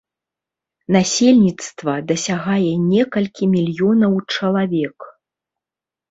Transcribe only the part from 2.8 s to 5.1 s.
некалькі мільёнаў чалавек.